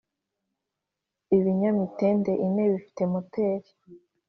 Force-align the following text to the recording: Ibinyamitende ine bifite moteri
Ibinyamitende 1.37 2.31
ine 2.45 2.63
bifite 2.71 3.01
moteri 3.11 3.69